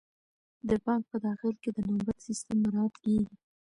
د 0.67 0.69
بانک 0.85 1.03
په 1.11 1.17
داخل 1.27 1.53
کې 1.61 1.69
د 1.73 1.77
نوبت 1.89 2.17
سیستم 2.27 2.57
مراعات 2.63 2.95
کیږي. 3.03 3.33